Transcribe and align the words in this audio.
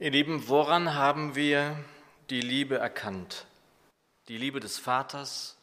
Ihr 0.00 0.12
Lieben, 0.12 0.46
woran 0.46 0.94
haben 0.94 1.34
wir 1.34 1.76
die 2.30 2.40
Liebe 2.40 2.78
erkannt? 2.78 3.46
Die 4.28 4.38
Liebe 4.38 4.60
des 4.60 4.78
Vaters, 4.78 5.56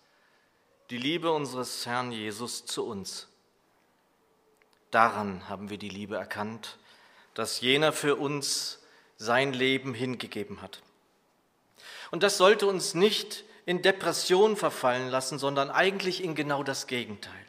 die 0.89 0.97
Liebe 0.97 1.31
unseres 1.31 1.85
Herrn 1.85 2.12
Jesus 2.12 2.66
zu 2.66 2.86
uns. 2.86 3.29
Daran 4.92 5.48
haben 5.48 5.70
wir 5.70 5.78
die 5.78 5.88
Liebe 5.88 6.18
erkannt, 6.18 6.78
dass 7.34 7.62
jener 7.62 7.94
für 7.94 8.18
uns 8.18 8.84
sein 9.16 9.54
Leben 9.54 9.94
hingegeben 9.94 10.62
hat. 10.62 10.81
Und 12.12 12.22
das 12.22 12.36
sollte 12.38 12.67
uns 12.67 12.94
nicht 12.94 13.46
in 13.65 13.83
Depression 13.83 14.58
verfallen 14.58 15.08
lassen, 15.08 15.40
sondern 15.40 15.70
eigentlich 15.72 16.22
in 16.22 16.36
genau 16.36 16.62
das 16.62 16.88
Gegenteil. 16.88 17.45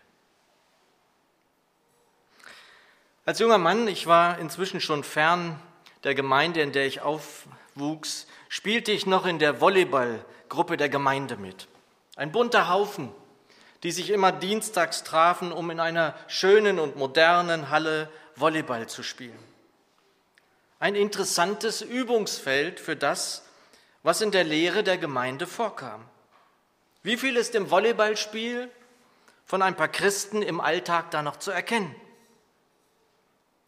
Als 3.25 3.41
junger 3.41 3.59
Mann, 3.59 3.89
ich 3.89 4.07
war 4.07 4.39
inzwischen 4.39 4.81
schon 4.81 5.03
fern 5.03 5.61
der 6.05 6.15
Gemeinde, 6.15 6.61
in 6.61 6.73
der 6.73 6.87
ich 6.87 7.01
aufwuchs, 7.01 8.27
spielte 8.49 8.93
ich 8.93 9.07
noch 9.07 9.27
in 9.27 9.39
der 9.39 9.61
Volleyballgruppe 9.61 10.77
der 10.77 10.89
Gemeinde 10.89 11.37
mit. 11.37 11.69
Ein 12.17 12.33
bunter 12.33 12.69
Haufen, 12.69 13.13
die 13.83 13.93
sich 13.93 14.11
immer 14.11 14.33
dienstags 14.33 15.05
trafen, 15.05 15.53
um 15.53 15.71
in 15.71 15.81
einer 15.81 16.15
schönen 16.29 16.79
und 16.79 16.97
modernen 16.97 17.71
Halle 17.71 18.11
Volleyball 18.35 18.89
zu 18.89 19.03
spielen. 19.03 19.39
Ein 20.79 20.95
interessantes 20.95 21.83
Übungsfeld 21.83 22.81
für 22.81 22.97
das, 22.97 23.45
was 24.03 24.21
in 24.21 24.31
der 24.31 24.45
Lehre 24.45 24.83
der 24.83 24.99
Gemeinde 24.99 25.47
vorkam. 25.47 26.05
Wie 27.03 27.17
viel 27.17 27.37
ist 27.37 27.55
im 27.55 27.71
Volleyballspiel 27.71 28.71
von 29.45 29.63
ein 29.63 29.77
paar 29.77 29.89
Christen 29.89 30.43
im 30.43 30.61
Alltag 30.61 31.11
da 31.11 31.23
noch 31.23 31.37
zu 31.37 31.51
erkennen? 31.51 31.95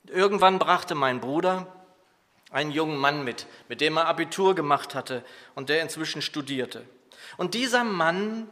Irgendwann 0.07 0.59
brachte 0.59 0.95
mein 0.95 1.21
Bruder 1.21 1.67
einen 2.51 2.71
jungen 2.71 2.97
Mann 2.97 3.25
mit, 3.25 3.47
mit 3.69 3.81
dem 3.81 3.97
er 3.97 4.07
Abitur 4.07 4.55
gemacht 4.55 4.95
hatte 4.95 5.25
und 5.55 5.69
der 5.69 5.83
inzwischen 5.83 6.23
studierte. 6.23 6.85
Und 7.37 7.55
dieser 7.55 7.85
Mann 7.85 8.49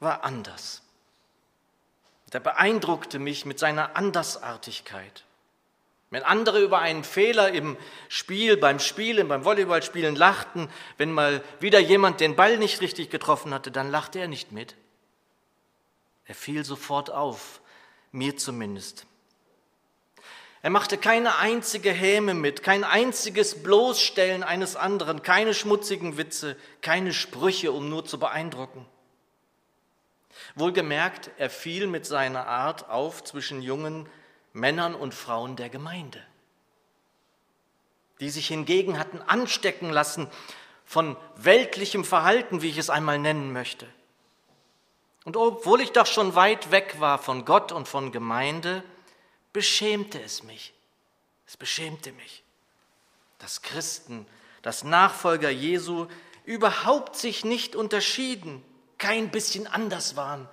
war 0.00 0.24
anders. 0.24 0.82
Der 2.32 2.40
beeindruckte 2.40 3.18
mich 3.18 3.46
mit 3.46 3.58
seiner 3.58 3.96
Andersartigkeit. 3.96 5.24
Wenn 6.10 6.22
andere 6.22 6.60
über 6.60 6.78
einen 6.78 7.04
Fehler 7.04 7.52
im 7.52 7.76
Spiel, 8.08 8.56
beim 8.56 8.78
Spielen, 8.78 9.28
beim 9.28 9.44
Volleyballspielen 9.44 10.16
lachten, 10.16 10.70
wenn 10.96 11.12
mal 11.12 11.42
wieder 11.60 11.78
jemand 11.78 12.20
den 12.20 12.36
Ball 12.36 12.56
nicht 12.58 12.80
richtig 12.80 13.10
getroffen 13.10 13.52
hatte, 13.52 13.70
dann 13.70 13.90
lachte 13.90 14.18
er 14.18 14.28
nicht 14.28 14.52
mit. 14.52 14.74
Er 16.24 16.34
fiel 16.34 16.64
sofort 16.64 17.10
auf, 17.10 17.60
mir 18.10 18.36
zumindest. 18.36 19.06
Er 20.60 20.70
machte 20.70 20.98
keine 20.98 21.38
einzige 21.38 21.92
Häme 21.92 22.34
mit, 22.34 22.62
kein 22.62 22.82
einziges 22.82 23.62
Bloßstellen 23.62 24.42
eines 24.42 24.74
anderen, 24.74 25.22
keine 25.22 25.54
schmutzigen 25.54 26.16
Witze, 26.16 26.56
keine 26.82 27.12
Sprüche, 27.12 27.70
um 27.70 27.88
nur 27.88 28.04
zu 28.04 28.18
beeindrucken. 28.18 28.84
Wohlgemerkt, 30.56 31.30
er 31.38 31.50
fiel 31.50 31.86
mit 31.86 32.06
seiner 32.06 32.46
Art 32.46 32.90
auf 32.90 33.22
zwischen 33.22 33.62
jungen 33.62 34.08
Männern 34.52 34.94
und 34.94 35.14
Frauen 35.14 35.54
der 35.54 35.68
Gemeinde, 35.68 36.20
die 38.20 38.30
sich 38.30 38.48
hingegen 38.48 38.98
hatten 38.98 39.20
anstecken 39.22 39.90
lassen 39.90 40.28
von 40.84 41.16
weltlichem 41.36 42.04
Verhalten, 42.04 42.62
wie 42.62 42.70
ich 42.70 42.78
es 42.78 42.90
einmal 42.90 43.18
nennen 43.18 43.52
möchte. 43.52 43.86
Und 45.24 45.36
obwohl 45.36 45.82
ich 45.82 45.92
doch 45.92 46.06
schon 46.06 46.34
weit 46.34 46.70
weg 46.72 46.96
war 46.98 47.18
von 47.18 47.44
Gott 47.44 47.70
und 47.70 47.86
von 47.86 48.10
Gemeinde, 48.10 48.82
beschämte 49.52 50.20
es 50.20 50.42
mich. 50.42 50.74
Es 51.46 51.56
beschämte 51.56 52.12
mich, 52.12 52.42
dass 53.38 53.62
Christen, 53.62 54.26
dass 54.62 54.84
Nachfolger 54.84 55.50
Jesu 55.50 56.06
überhaupt 56.44 57.16
sich 57.16 57.44
nicht 57.44 57.74
unterschieden, 57.74 58.62
kein 58.98 59.30
bisschen 59.30 59.66
anders 59.66 60.16
waren 60.16 60.48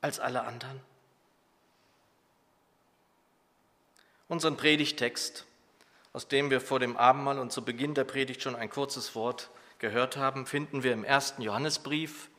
als 0.00 0.20
alle 0.20 0.42
anderen. 0.42 0.80
Unseren 4.28 4.56
Predigtext, 4.56 5.44
aus 6.12 6.28
dem 6.28 6.50
wir 6.50 6.60
vor 6.60 6.78
dem 6.78 6.96
Abendmahl 6.96 7.38
und 7.38 7.50
zu 7.50 7.64
Beginn 7.64 7.94
der 7.94 8.04
Predigt 8.04 8.42
schon 8.42 8.54
ein 8.54 8.70
kurzes 8.70 9.14
Wort 9.16 9.50
gehört 9.78 10.16
haben, 10.16 10.46
finden 10.46 10.84
wir 10.84 10.92
im 10.92 11.02
ersten 11.02 11.42
Johannesbrief. 11.42 12.30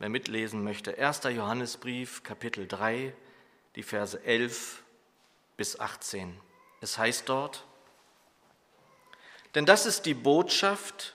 Wer 0.00 0.08
mitlesen 0.08 0.64
möchte, 0.64 0.98
1. 0.98 1.22
Johannesbrief, 1.24 2.22
Kapitel 2.24 2.66
3, 2.66 3.14
die 3.76 3.82
Verse 3.82 4.20
11 4.24 4.79
bis 5.60 5.78
18. 5.78 6.40
Es 6.80 6.96
heißt 6.96 7.28
dort, 7.28 7.66
denn 9.54 9.66
das 9.66 9.84
ist 9.84 10.06
die 10.06 10.14
Botschaft, 10.14 11.14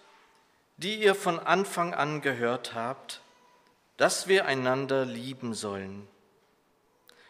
die 0.78 1.02
ihr 1.02 1.16
von 1.16 1.40
Anfang 1.40 1.96
an 1.96 2.22
gehört 2.22 2.76
habt, 2.76 3.22
dass 3.98 4.28
wir 4.28 4.46
einander 4.46 5.04
lieben 5.04 5.56
sollen. 5.56 6.08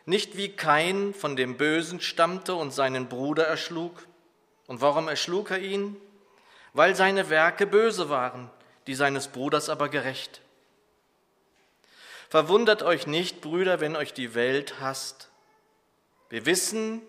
Nicht 0.03 0.35
wie 0.35 0.57
Kain 0.57 1.13
von 1.13 1.37
dem 1.37 1.55
Bösen 1.55 2.01
stammte 2.01 2.53
und 2.53 2.71
seinen 2.71 3.07
Bruder 3.07 3.47
erschlug. 3.47 4.05
Und 4.67 4.81
warum 4.81 5.07
erschlug 5.07 5.51
er 5.51 5.59
ihn? 5.59 5.95
Weil 6.73 6.97
seine 6.97 7.29
Werke 7.29 7.65
böse 7.65 8.09
waren, 8.09 8.49
die 8.87 8.95
seines 8.95 9.29
Bruders 9.29 9.69
aber 9.69 9.87
gerecht. 9.87 10.41
Verwundert 12.27 12.83
euch 12.83 13.07
nicht, 13.07 13.39
Brüder, 13.39 13.79
wenn 13.79 13.95
euch 13.95 14.13
die 14.13 14.35
Welt 14.35 14.81
hasst. 14.81 15.29
Wir 16.29 16.45
wissen, 16.45 17.01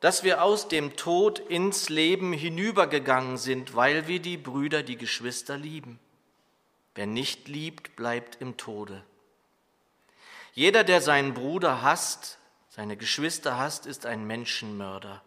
dass 0.00 0.24
wir 0.24 0.42
aus 0.42 0.68
dem 0.68 0.96
Tod 0.96 1.38
ins 1.38 1.88
Leben 1.88 2.32
hinübergegangen 2.32 3.38
sind, 3.38 3.74
weil 3.74 4.06
wir 4.08 4.20
die 4.20 4.36
Brüder, 4.36 4.82
die 4.82 4.96
Geschwister 4.96 5.56
lieben. 5.56 5.98
Wer 6.94 7.06
nicht 7.06 7.48
liebt, 7.48 7.96
bleibt 7.96 8.40
im 8.40 8.56
Tode. 8.56 9.02
Jeder, 10.52 10.84
der 10.84 11.00
seinen 11.00 11.34
Bruder 11.34 11.82
hasst, 11.82 12.38
seine 12.70 12.96
Geschwister 12.96 13.58
hasst, 13.58 13.86
ist 13.86 14.06
ein 14.06 14.26
Menschenmörder. 14.26 15.22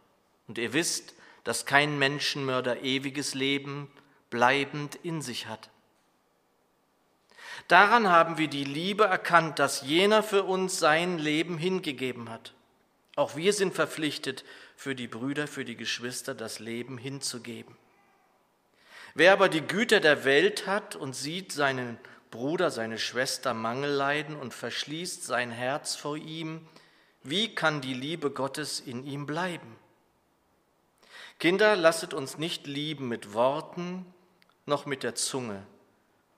Und 0.48 0.58
ihr 0.58 0.74
wisst, 0.74 1.14
dass 1.44 1.66
kein 1.66 2.00
Menschenmörder 2.00 2.82
ewiges 2.82 3.36
Leben 3.36 3.92
bleibend 4.30 4.96
in 5.04 5.22
sich 5.22 5.48
hat. 5.48 5.70
Daran 7.68 8.10
haben 8.10 8.38
wir 8.38 8.48
die 8.48 8.64
Liebe 8.64 9.06
erkannt, 9.06 9.60
dass 9.60 9.82
jener 9.82 10.24
für 10.24 10.44
uns 10.44 10.80
sein 10.80 11.20
Leben 11.20 11.58
hingegeben 11.58 12.30
hat. 12.30 12.54
Auch 13.20 13.36
wir 13.36 13.52
sind 13.52 13.76
verpflichtet, 13.76 14.46
für 14.78 14.96
die 14.96 15.10
Brüder, 15.10 15.46
für 15.46 15.66
die 15.66 15.76
Geschwister 15.76 16.34
das 16.34 16.60
Leben 16.60 16.98
hinzugeben. 16.98 17.76
Wer 19.14 19.34
aber 19.34 19.50
die 19.50 19.60
Güter 19.60 20.00
der 20.00 20.24
Welt 20.24 20.68
hat 20.68 20.96
und 20.96 21.18
sieht 21.18 21.52
seinen 21.52 22.00
Bruder, 22.32 22.72
seine 22.72 22.98
Schwester 22.98 23.54
Mangel 23.54 23.92
leiden 23.92 24.38
und 24.38 24.54
verschließt 24.54 25.26
sein 25.26 25.52
Herz 25.52 25.98
vor 25.98 26.16
ihm, 26.16 26.66
wie 27.22 27.54
kann 27.54 27.82
die 27.82 27.94
Liebe 27.94 28.32
Gottes 28.32 28.80
in 28.80 29.06
ihm 29.06 29.26
bleiben? 29.26 29.76
Kinder, 31.40 31.76
lasset 31.76 32.14
uns 32.14 32.38
nicht 32.38 32.68
lieben 32.68 33.10
mit 33.10 33.34
Worten 33.34 34.06
noch 34.66 34.86
mit 34.86 35.04
der 35.04 35.16
Zunge, 35.16 35.66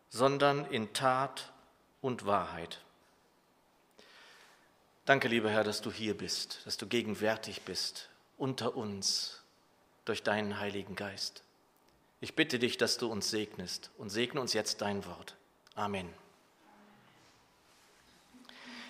sondern 0.09 0.65
in 0.65 0.93
Tat 0.93 1.53
und 2.01 2.25
Wahrheit. 2.25 2.81
Danke, 5.11 5.27
lieber 5.27 5.49
Herr, 5.49 5.65
dass 5.65 5.81
du 5.81 5.91
hier 5.91 6.17
bist, 6.17 6.61
dass 6.63 6.77
du 6.77 6.87
gegenwärtig 6.87 7.63
bist 7.63 8.07
unter 8.37 8.77
uns 8.77 9.41
durch 10.05 10.23
deinen 10.23 10.57
Heiligen 10.57 10.95
Geist. 10.95 11.43
Ich 12.21 12.33
bitte 12.33 12.59
dich, 12.59 12.77
dass 12.77 12.97
du 12.97 13.11
uns 13.11 13.29
segnest 13.29 13.91
und 13.97 14.09
segne 14.09 14.39
uns 14.39 14.53
jetzt 14.53 14.79
dein 14.79 15.05
Wort. 15.05 15.35
Amen. 15.75 16.07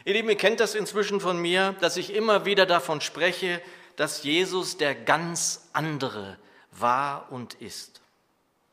Ihr 0.05 0.13
Lieben, 0.13 0.29
ihr 0.29 0.37
kennt 0.37 0.59
das 0.59 0.75
inzwischen 0.75 1.21
von 1.21 1.39
mir, 1.39 1.75
dass 1.81 1.97
ich 1.97 2.13
immer 2.13 2.45
wieder 2.45 2.67
davon 2.67 3.01
spreche, 3.01 3.59
dass 3.95 4.21
Jesus 4.21 4.77
der 4.77 4.93
ganz 4.93 5.69
andere 5.73 6.37
war 6.69 7.31
und 7.31 7.55
ist. 7.55 7.99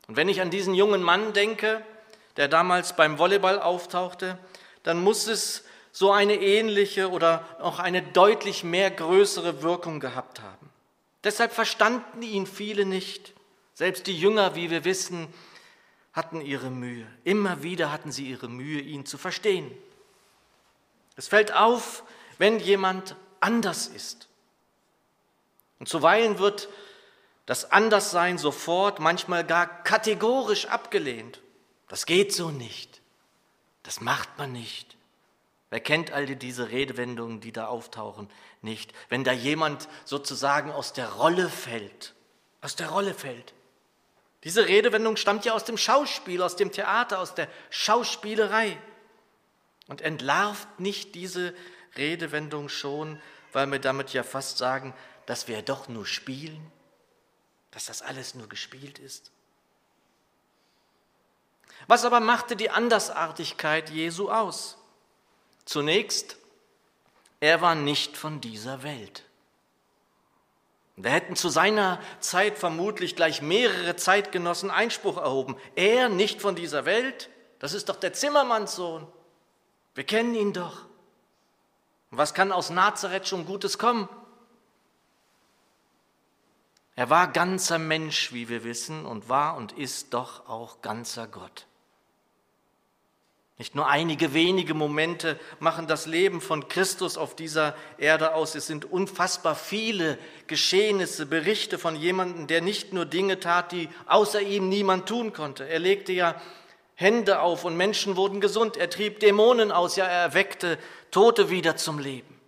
Und 0.07 0.17
wenn 0.17 0.29
ich 0.29 0.39
an 0.41 0.51
diesen 0.51 0.75
jungen 0.75 1.01
Mann 1.01 1.33
denke, 1.33 1.83
der 2.37 2.47
damals 2.47 2.95
beim 2.95 3.17
Volleyball 3.17 3.59
auftauchte, 3.59 4.37
dann 4.83 5.01
muss 5.01 5.25
es 5.25 5.63
so 5.91 6.11
eine 6.11 6.35
ähnliche 6.35 7.09
oder 7.09 7.45
noch 7.59 7.79
eine 7.79 8.01
deutlich 8.01 8.63
mehr 8.63 8.91
größere 8.91 9.63
Wirkung 9.63 9.99
gehabt 9.99 10.41
haben. 10.41 10.69
Deshalb 11.23 11.51
verstanden 11.51 12.21
ihn 12.21 12.47
viele 12.47 12.85
nicht. 12.85 13.33
Selbst 13.73 14.07
die 14.07 14.17
Jünger, 14.17 14.55
wie 14.55 14.69
wir 14.69 14.85
wissen, 14.85 15.27
hatten 16.13 16.41
ihre 16.41 16.69
Mühe. 16.69 17.07
Immer 17.23 17.63
wieder 17.63 17.91
hatten 17.91 18.11
sie 18.11 18.29
ihre 18.29 18.49
Mühe, 18.49 18.81
ihn 18.81 19.05
zu 19.05 19.17
verstehen. 19.17 19.71
Es 21.15 21.27
fällt 21.27 21.53
auf, 21.53 22.03
wenn 22.37 22.59
jemand 22.59 23.15
anders 23.39 23.87
ist. 23.87 24.27
Und 25.79 25.87
zuweilen 25.87 26.39
wird 26.39 26.69
das 27.45 27.71
Anderssein 27.71 28.37
sofort, 28.37 28.99
manchmal 28.99 29.43
gar 29.43 29.83
kategorisch 29.83 30.67
abgelehnt. 30.67 31.41
Das 31.87 32.05
geht 32.05 32.33
so 32.33 32.51
nicht. 32.51 33.01
Das 33.83 34.01
macht 34.01 34.37
man 34.37 34.51
nicht. 34.51 34.95
Wer 35.69 35.79
kennt 35.79 36.11
all 36.11 36.25
diese 36.25 36.69
Redewendungen, 36.69 37.41
die 37.41 37.51
da 37.51 37.67
auftauchen, 37.67 38.29
nicht? 38.61 38.91
Wenn 39.09 39.23
da 39.23 39.31
jemand 39.31 39.87
sozusagen 40.03 40.71
aus 40.71 40.93
der 40.93 41.09
Rolle 41.09 41.49
fällt, 41.49 42.15
aus 42.61 42.75
der 42.75 42.89
Rolle 42.89 43.13
fällt. 43.13 43.53
Diese 44.43 44.67
Redewendung 44.67 45.17
stammt 45.17 45.45
ja 45.45 45.53
aus 45.53 45.65
dem 45.65 45.77
Schauspiel, 45.77 46.41
aus 46.41 46.55
dem 46.55 46.71
Theater, 46.71 47.19
aus 47.19 47.35
der 47.35 47.47
Schauspielerei 47.69 48.77
und 49.87 50.01
entlarvt 50.01 50.79
nicht 50.79 51.13
diese 51.13 51.53
Redewendung 51.97 52.69
schon, 52.69 53.21
weil 53.51 53.67
wir 53.67 53.79
damit 53.79 54.13
ja 54.13 54.23
fast 54.23 54.57
sagen, 54.57 54.93
dass 55.25 55.47
wir 55.47 55.61
doch 55.61 55.87
nur 55.87 56.05
spielen, 56.05 56.71
dass 57.71 57.85
das 57.85 58.01
alles 58.01 58.33
nur 58.33 58.49
gespielt 58.49 58.97
ist. 58.97 59.31
Was 61.87 62.05
aber 62.05 62.19
machte 62.19 62.55
die 62.55 62.71
Andersartigkeit 62.71 63.89
Jesu 63.89 64.31
aus? 64.31 64.78
Zunächst, 65.69 66.37
er 67.39 67.61
war 67.61 67.75
nicht 67.75 68.17
von 68.17 68.41
dieser 68.41 68.81
Welt. 68.81 69.23
Da 70.97 71.11
hätten 71.11 71.35
zu 71.35 71.47
seiner 71.49 72.01
Zeit 72.19 72.57
vermutlich 72.57 73.15
gleich 73.15 73.43
mehrere 73.43 73.95
Zeitgenossen 73.95 74.71
Einspruch 74.71 75.17
erhoben. 75.17 75.57
Er 75.75 76.09
nicht 76.09 76.41
von 76.41 76.55
dieser 76.55 76.85
Welt, 76.85 77.29
das 77.59 77.75
ist 77.75 77.87
doch 77.87 77.97
der 77.97 78.13
Zimmermannssohn. 78.13 79.05
Wir 79.93 80.05
kennen 80.05 80.33
ihn 80.33 80.53
doch. 80.53 80.87
Was 82.09 82.33
kann 82.33 82.51
aus 82.51 82.71
Nazareth 82.71 83.27
schon 83.27 83.45
Gutes 83.45 83.77
kommen? 83.77 84.09
Er 86.95 87.11
war 87.11 87.27
ganzer 87.27 87.77
Mensch, 87.77 88.33
wie 88.33 88.49
wir 88.49 88.63
wissen, 88.63 89.05
und 89.05 89.29
war 89.29 89.55
und 89.55 89.73
ist 89.73 90.15
doch 90.15 90.49
auch 90.49 90.81
ganzer 90.81 91.27
Gott. 91.27 91.67
Nicht 93.59 93.75
nur 93.75 93.87
einige 93.87 94.33
wenige 94.33 94.73
Momente 94.73 95.37
machen 95.59 95.85
das 95.85 96.05
Leben 96.05 96.39
von 96.39 96.69
Christus 96.69 97.17
auf 97.17 97.35
dieser 97.35 97.75
Erde 97.97 98.33
aus. 98.33 98.55
Es 98.55 98.67
sind 98.67 98.89
unfassbar 98.89 99.53
viele 99.53 100.17
Geschehnisse, 100.47 101.25
Berichte 101.25 101.77
von 101.77 101.97
jemandem, 101.97 102.47
der 102.47 102.61
nicht 102.61 102.93
nur 102.93 103.05
Dinge 103.05 103.41
tat, 103.41 103.73
die 103.73 103.89
außer 104.05 104.41
ihm 104.41 104.69
niemand 104.69 105.09
tun 105.09 105.33
konnte. 105.33 105.67
Er 105.67 105.79
legte 105.79 106.13
ja 106.13 106.41
Hände 106.95 107.41
auf 107.41 107.65
und 107.65 107.75
Menschen 107.75 108.15
wurden 108.15 108.39
gesund. 108.39 108.77
Er 108.77 108.89
trieb 108.89 109.19
Dämonen 109.19 109.73
aus, 109.73 109.97
ja, 109.97 110.05
er 110.05 110.21
erweckte 110.21 110.79
Tote 111.11 111.49
wieder 111.49 111.75
zum 111.75 111.99
Leben. 111.99 112.39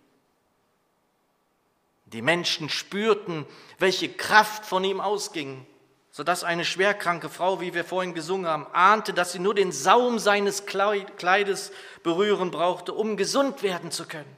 Die 2.06 2.22
Menschen 2.22 2.70
spürten, 2.70 3.44
welche 3.78 4.08
Kraft 4.08 4.64
von 4.64 4.82
ihm 4.82 5.02
ausging 5.02 5.66
sodass 6.12 6.44
eine 6.44 6.66
schwerkranke 6.66 7.30
Frau, 7.30 7.60
wie 7.62 7.72
wir 7.72 7.84
vorhin 7.84 8.12
gesungen 8.12 8.46
haben, 8.46 8.66
ahnte, 8.74 9.14
dass 9.14 9.32
sie 9.32 9.38
nur 9.38 9.54
den 9.54 9.72
Saum 9.72 10.18
seines 10.18 10.66
Kleides 10.66 11.72
berühren 12.02 12.50
brauchte, 12.50 12.92
um 12.92 13.16
gesund 13.16 13.62
werden 13.62 13.90
zu 13.90 14.06
können. 14.06 14.36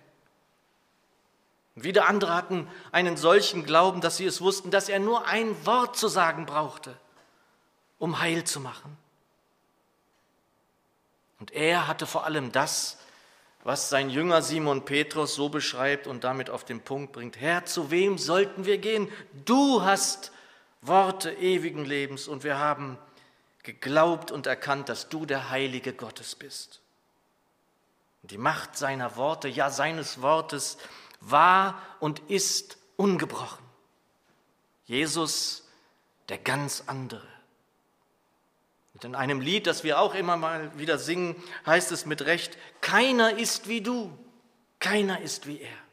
Wieder 1.75 2.07
andere 2.09 2.33
hatten 2.33 2.69
einen 2.93 3.17
solchen 3.17 3.67
Glauben, 3.67 4.01
dass 4.01 4.17
sie 4.17 4.25
es 4.25 4.41
wussten, 4.41 4.71
dass 4.71 4.89
er 4.89 5.01
nur 5.01 5.27
ein 5.27 5.67
Wort 5.67 5.97
zu 5.97 6.07
sagen 6.07 6.47
brauchte, 6.47 6.97
um 7.99 8.21
heil 8.21 8.45
zu 8.45 8.61
machen. 8.61 8.97
Und 11.41 11.53
er 11.53 11.89
hatte 11.89 12.07
vor 12.07 12.25
allem 12.25 12.53
das, 12.53 12.99
was 13.65 13.89
sein 13.89 14.11
Jünger 14.11 14.43
Simon 14.43 14.85
Petrus 14.85 15.35
so 15.35 15.49
beschreibt 15.49 16.07
und 16.07 16.23
damit 16.23 16.51
auf 16.51 16.65
den 16.65 16.83
Punkt 16.83 17.13
bringt. 17.13 17.41
Herr, 17.41 17.65
zu 17.65 17.91
wem 17.91 18.17
sollten 18.17 18.65
wir 18.65 18.79
gehen? 18.79 19.11
Du 19.45 19.83
hast 19.83 20.31
Worte 20.87 21.33
ewigen 21.33 21.85
Lebens 21.85 22.29
und 22.29 22.45
wir 22.45 22.59
haben 22.59 22.99
geglaubt 23.63 24.31
und 24.31 24.47
erkannt, 24.47 24.89
dass 24.89 25.09
du 25.09 25.27
der 25.27 25.51
Heilige 25.51 25.93
Gottes 25.93 26.35
bist. 26.35 26.81
Und 28.23 28.31
die 28.31 28.39
Macht 28.39 28.77
seiner 28.77 29.17
Worte, 29.17 29.49
ja 29.49 29.71
seines 29.71 30.21
Wortes, 30.23 30.79
war 31.21 31.81
und 32.01 32.21
ist 32.31 32.79
ungebrochen. 32.97 33.65
Jesus, 34.87 35.69
der 36.29 36.39
ganz 36.39 36.85
andere. 36.87 37.27
Und 38.95 39.05
in 39.05 39.15
einem 39.15 39.41
Lied, 39.41 39.67
das 39.67 39.83
wir 39.83 39.99
auch 39.99 40.15
immer 40.15 40.37
mal 40.37 40.77
wieder 40.79 40.99
singen, 40.99 41.43
heißt 41.67 41.91
es 41.93 42.07
mit 42.07 42.23
Recht, 42.23 42.57
keiner 42.81 43.39
ist 43.39 43.69
wie 43.69 43.81
du, 43.81 44.17
keiner 44.79 45.21
ist 45.21 45.47
wie 45.47 45.61
er. 45.61 45.84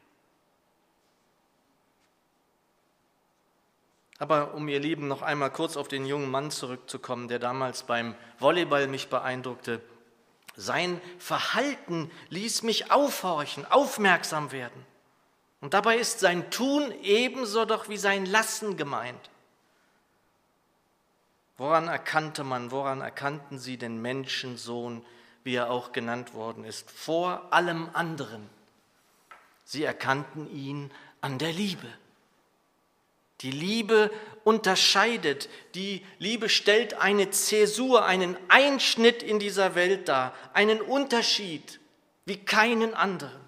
Aber 4.22 4.54
um 4.54 4.68
ihr 4.68 4.78
Lieben 4.78 5.08
noch 5.08 5.20
einmal 5.20 5.50
kurz 5.50 5.76
auf 5.76 5.88
den 5.88 6.06
jungen 6.06 6.30
Mann 6.30 6.52
zurückzukommen, 6.52 7.26
der 7.26 7.40
damals 7.40 7.82
beim 7.82 8.14
Volleyball 8.38 8.86
mich 8.86 9.08
beeindruckte. 9.08 9.80
Sein 10.54 11.00
Verhalten 11.18 12.08
ließ 12.28 12.62
mich 12.62 12.92
aufhorchen, 12.92 13.66
aufmerksam 13.66 14.52
werden. 14.52 14.86
Und 15.60 15.74
dabei 15.74 15.96
ist 15.96 16.20
sein 16.20 16.52
Tun 16.52 16.94
ebenso 17.02 17.64
doch 17.64 17.88
wie 17.88 17.96
sein 17.96 18.24
Lassen 18.24 18.76
gemeint. 18.76 19.28
Woran 21.56 21.88
erkannte 21.88 22.44
man, 22.44 22.70
woran 22.70 23.00
erkannten 23.00 23.58
sie 23.58 23.76
den 23.76 24.00
Menschensohn, 24.00 25.04
wie 25.42 25.56
er 25.56 25.68
auch 25.68 25.90
genannt 25.90 26.32
worden 26.32 26.62
ist, 26.62 26.88
vor 26.92 27.52
allem 27.52 27.90
anderen? 27.92 28.48
Sie 29.64 29.82
erkannten 29.82 30.48
ihn 30.48 30.92
an 31.20 31.38
der 31.38 31.52
Liebe. 31.52 31.88
Die 33.42 33.50
Liebe 33.50 34.10
unterscheidet, 34.44 35.48
die 35.74 36.04
Liebe 36.18 36.48
stellt 36.48 36.94
eine 36.94 37.30
Zäsur, 37.30 38.04
einen 38.04 38.36
Einschnitt 38.48 39.22
in 39.22 39.38
dieser 39.38 39.74
Welt 39.74 40.08
dar, 40.08 40.34
einen 40.52 40.80
Unterschied 40.80 41.80
wie 42.24 42.38
keinen 42.38 42.94
anderen. 42.94 43.40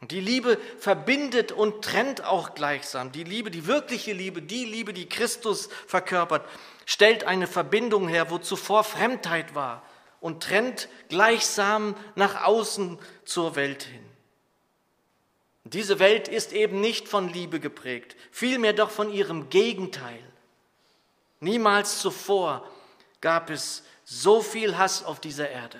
Und 0.00 0.12
die 0.12 0.20
Liebe 0.20 0.58
verbindet 0.78 1.52
und 1.52 1.84
trennt 1.84 2.24
auch 2.24 2.54
gleichsam. 2.54 3.12
Die 3.12 3.24
Liebe, 3.24 3.50
die 3.50 3.66
wirkliche 3.66 4.14
Liebe, 4.14 4.40
die 4.40 4.64
Liebe, 4.64 4.94
die 4.94 5.08
Christus 5.08 5.68
verkörpert, 5.86 6.46
stellt 6.86 7.24
eine 7.24 7.46
Verbindung 7.46 8.08
her, 8.08 8.30
wo 8.30 8.38
zuvor 8.38 8.84
Fremdheit 8.84 9.54
war 9.54 9.82
und 10.20 10.42
trennt 10.42 10.88
gleichsam 11.08 11.94
nach 12.14 12.44
außen 12.44 12.98
zur 13.24 13.56
Welt 13.56 13.82
hin. 13.82 14.09
Diese 15.72 16.00
Welt 16.00 16.26
ist 16.26 16.52
eben 16.52 16.80
nicht 16.80 17.08
von 17.08 17.28
Liebe 17.32 17.60
geprägt, 17.60 18.16
vielmehr 18.32 18.72
doch 18.72 18.90
von 18.90 19.12
ihrem 19.12 19.50
Gegenteil. 19.50 20.22
Niemals 21.38 22.00
zuvor 22.00 22.68
gab 23.20 23.50
es 23.50 23.84
so 24.04 24.40
viel 24.40 24.76
Hass 24.76 25.04
auf 25.04 25.20
dieser 25.20 25.48
Erde. 25.48 25.78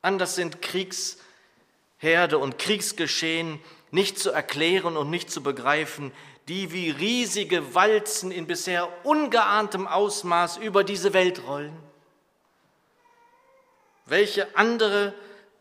Anders 0.00 0.36
sind 0.36 0.62
Kriegsherde 0.62 2.38
und 2.38 2.58
Kriegsgeschehen 2.58 3.58
nicht 3.90 4.18
zu 4.18 4.30
erklären 4.30 4.96
und 4.96 5.10
nicht 5.10 5.30
zu 5.30 5.42
begreifen, 5.42 6.12
die 6.46 6.72
wie 6.72 6.90
riesige 6.90 7.74
Walzen 7.74 8.30
in 8.30 8.46
bisher 8.46 8.88
ungeahntem 9.04 9.88
Ausmaß 9.88 10.58
über 10.58 10.84
diese 10.84 11.14
Welt 11.14 11.42
rollen. 11.46 11.76
Welche 14.06 14.56
andere 14.56 15.14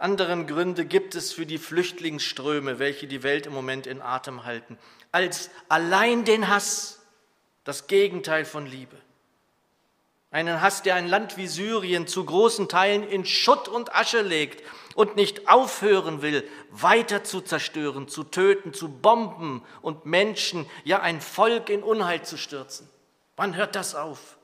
anderen 0.04 0.48
Gründe 0.48 0.86
gibt 0.86 1.16
es 1.16 1.32
für 1.32 1.46
die 1.46 1.58
Flüchtlingsströme, 1.58 2.78
welche 2.78 3.08
die 3.08 3.24
Welt 3.24 3.46
im 3.46 3.54
Moment 3.54 3.88
in 3.88 4.02
Atem 4.02 4.44
halten, 4.44 4.78
als 5.12 5.50
allein 5.70 6.26
den 6.26 6.50
Hass, 6.50 7.02
das 7.64 7.88
Gegenteil 7.88 8.44
von 8.44 8.66
Liebe. 8.66 8.98
Einen 10.30 10.62
Hass, 10.62 10.82
der 10.82 10.96
ein 10.96 11.08
Land 11.08 11.38
wie 11.38 11.48
Syrien 11.48 12.06
zu 12.08 12.26
großen 12.26 12.68
Teilen 12.68 13.08
in 13.08 13.24
Schutt 13.24 13.70
und 13.70 13.96
Asche 13.96 14.22
legt 14.22 14.64
und 14.96 15.16
nicht 15.16 15.48
aufhören 15.48 16.22
will, 16.22 16.44
weiter 16.72 17.24
zu 17.24 17.40
zerstören, 17.40 18.10
zu 18.10 18.24
töten, 18.26 18.74
zu 18.74 18.90
bomben 18.90 19.64
und 19.82 20.06
Menschen, 20.06 20.66
ja 20.84 21.00
ein 21.02 21.22
Volk 21.22 21.70
in 21.70 21.82
Unheil 21.82 22.24
zu 22.24 22.36
stürzen. 22.38 22.90
Wann 23.38 23.56
hört 23.56 23.76
das 23.76 23.96
auf? 23.96 24.38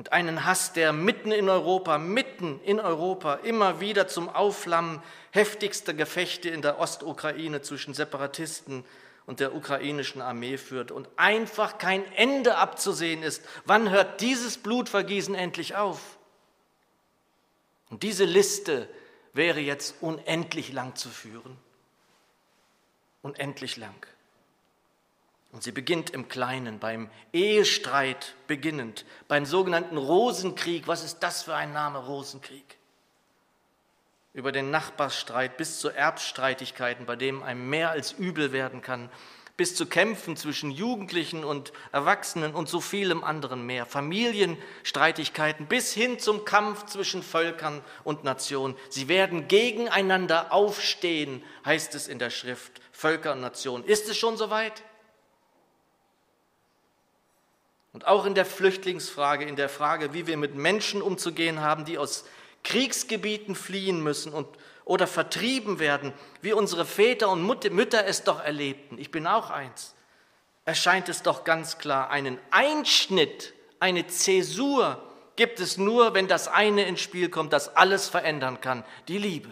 Und 0.00 0.12
einen 0.12 0.46
Hass, 0.46 0.72
der 0.72 0.94
mitten 0.94 1.30
in 1.30 1.50
Europa, 1.50 1.98
mitten 1.98 2.58
in 2.64 2.80
Europa 2.80 3.34
immer 3.34 3.80
wieder 3.80 4.08
zum 4.08 4.30
Aufflammen 4.30 5.02
heftigster 5.30 5.92
Gefechte 5.92 6.48
in 6.48 6.62
der 6.62 6.80
Ostukraine 6.80 7.60
zwischen 7.60 7.92
Separatisten 7.92 8.86
und 9.26 9.40
der 9.40 9.54
ukrainischen 9.54 10.22
Armee 10.22 10.56
führt 10.56 10.90
und 10.90 11.06
einfach 11.16 11.76
kein 11.76 12.10
Ende 12.14 12.56
abzusehen 12.56 13.22
ist. 13.22 13.44
Wann 13.66 13.90
hört 13.90 14.22
dieses 14.22 14.56
Blutvergießen 14.56 15.34
endlich 15.34 15.76
auf? 15.76 16.16
Und 17.90 18.02
diese 18.02 18.24
Liste 18.24 18.88
wäre 19.34 19.60
jetzt 19.60 19.96
unendlich 20.00 20.72
lang 20.72 20.96
zu 20.96 21.10
führen. 21.10 21.58
Unendlich 23.20 23.76
lang. 23.76 24.06
Und 25.52 25.64
sie 25.64 25.72
beginnt 25.72 26.10
im 26.10 26.28
Kleinen, 26.28 26.78
beim 26.78 27.10
Ehestreit 27.32 28.34
beginnend, 28.46 29.04
beim 29.26 29.44
sogenannten 29.44 29.96
Rosenkrieg. 29.96 30.86
Was 30.86 31.04
ist 31.04 31.20
das 31.20 31.42
für 31.42 31.54
ein 31.54 31.72
Name, 31.72 31.98
Rosenkrieg? 31.98 32.76
Über 34.32 34.52
den 34.52 34.70
Nachbarsstreit 34.70 35.56
bis 35.56 35.80
zu 35.80 35.88
Erbstreitigkeiten, 35.88 37.04
bei 37.04 37.16
dem 37.16 37.42
einem 37.42 37.68
mehr 37.68 37.90
als 37.90 38.12
übel 38.12 38.52
werden 38.52 38.80
kann, 38.80 39.10
bis 39.56 39.74
zu 39.74 39.86
Kämpfen 39.86 40.36
zwischen 40.36 40.70
Jugendlichen 40.70 41.44
und 41.44 41.72
Erwachsenen 41.90 42.54
und 42.54 42.68
so 42.68 42.80
vielem 42.80 43.24
anderen 43.24 43.66
mehr. 43.66 43.84
Familienstreitigkeiten 43.84 45.66
bis 45.66 45.92
hin 45.92 46.20
zum 46.20 46.44
Kampf 46.46 46.86
zwischen 46.86 47.24
Völkern 47.24 47.82
und 48.04 48.22
Nationen. 48.24 48.74
Sie 48.88 49.08
werden 49.08 49.48
gegeneinander 49.48 50.52
aufstehen, 50.52 51.42
heißt 51.64 51.94
es 51.96 52.08
in 52.08 52.18
der 52.18 52.30
Schrift, 52.30 52.80
Völker 52.92 53.32
und 53.32 53.42
Nationen. 53.42 53.84
Ist 53.84 54.08
es 54.08 54.16
schon 54.16 54.38
soweit? 54.38 54.82
Und 57.92 58.06
auch 58.06 58.24
in 58.24 58.34
der 58.34 58.44
Flüchtlingsfrage, 58.44 59.44
in 59.44 59.56
der 59.56 59.68
Frage, 59.68 60.12
wie 60.12 60.26
wir 60.26 60.36
mit 60.36 60.54
Menschen 60.54 61.02
umzugehen 61.02 61.60
haben, 61.60 61.84
die 61.84 61.98
aus 61.98 62.24
Kriegsgebieten 62.62 63.54
fliehen 63.54 64.02
müssen 64.02 64.32
und, 64.32 64.46
oder 64.84 65.06
vertrieben 65.06 65.78
werden, 65.78 66.12
wie 66.42 66.52
unsere 66.52 66.84
Väter 66.84 67.28
und 67.30 67.44
Mütter 67.44 68.06
es 68.06 68.22
doch 68.22 68.40
erlebten. 68.42 68.98
Ich 68.98 69.10
bin 69.10 69.26
auch 69.26 69.50
eins. 69.50 69.94
Erscheint 70.64 71.08
es 71.08 71.22
doch 71.22 71.44
ganz 71.44 71.78
klar, 71.78 72.10
einen 72.10 72.38
Einschnitt, 72.50 73.54
eine 73.80 74.06
Zäsur 74.06 75.02
gibt 75.36 75.58
es 75.58 75.78
nur, 75.78 76.14
wenn 76.14 76.28
das 76.28 76.48
eine 76.48 76.84
ins 76.84 77.00
Spiel 77.00 77.30
kommt, 77.30 77.52
das 77.52 77.74
alles 77.74 78.08
verändern 78.08 78.60
kann, 78.60 78.84
die 79.08 79.18
Liebe. 79.18 79.50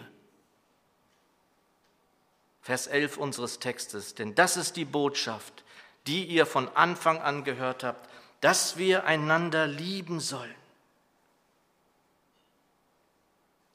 Vers 2.61 2.87
11 2.87 3.17
unseres 3.17 3.59
Textes, 3.59 4.13
denn 4.13 4.35
das 4.35 4.55
ist 4.55 4.75
die 4.75 4.85
Botschaft, 4.85 5.63
die 6.05 6.25
ihr 6.25 6.45
von 6.45 6.69
Anfang 6.75 7.19
an 7.19 7.43
gehört 7.43 7.83
habt, 7.83 8.08
dass 8.41 8.77
wir 8.77 9.05
einander 9.05 9.67
lieben 9.67 10.19
sollen. 10.19 10.55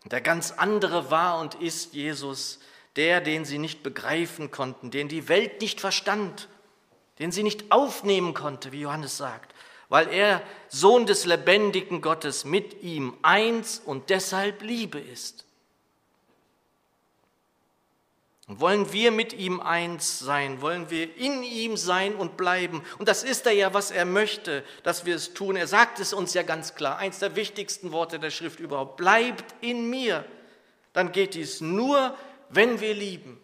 Der 0.07 0.21
ganz 0.21 0.53
andere 0.53 1.11
war 1.11 1.39
und 1.41 1.55
ist 1.55 1.95
Jesus, 1.95 2.59
der, 2.97 3.21
den 3.21 3.45
sie 3.45 3.59
nicht 3.59 3.83
begreifen 3.83 4.51
konnten, 4.51 4.91
den 4.91 5.09
die 5.09 5.29
Welt 5.29 5.61
nicht 5.61 5.81
verstand, 5.81 6.49
den 7.19 7.33
sie 7.33 7.43
nicht 7.43 7.73
aufnehmen 7.73 8.35
konnte, 8.35 8.73
wie 8.73 8.83
Johannes 8.83 9.17
sagt, 9.17 9.55
weil 9.89 10.09
er 10.09 10.43
Sohn 10.69 11.07
des 11.07 11.25
lebendigen 11.25 12.01
Gottes 12.01 12.45
mit 12.45 12.83
ihm 12.83 13.17
eins 13.23 13.79
und 13.79 14.11
deshalb 14.11 14.63
Liebe 14.63 15.01
ist. 15.01 15.45
Wollen 18.47 18.93
wir 18.93 19.11
mit 19.11 19.33
ihm 19.33 19.61
eins 19.61 20.19
sein, 20.19 20.61
wollen 20.61 20.91
wir 20.91 21.17
in 21.17 21.43
ihm 21.43 21.79
sein 21.79 22.15
und 22.15 22.37
bleiben. 22.37 22.83
Und 22.99 23.09
das 23.09 23.25
ist 23.25 23.47
er 23.47 23.53
ja, 23.53 23.73
was 23.73 23.91
er 23.91 24.05
möchte, 24.05 24.63
dass 24.83 25.07
wir 25.07 25.17
es 25.17 25.33
tun. 25.33 25.57
Er 25.57 25.67
sagt 25.67 25.99
es 25.99 26.13
uns 26.13 26.35
ja 26.35 26.43
ganz 26.43 26.75
klar, 26.75 26.99
eins 26.99 27.21
der 27.21 27.37
wichtigsten 27.37 27.91
Worte 27.91 28.19
der 28.19 28.31
Schrift 28.31 28.61
überhaupt. 28.61 28.99
Bleibt 28.99 29.55
in 29.63 29.89
mir. 29.89 30.27
Dann 30.93 31.11
geht 31.13 31.35
dies 31.35 31.63
nur, 31.63 32.15
wenn 32.51 32.81
wir 32.83 32.95
lieben. 32.95 33.41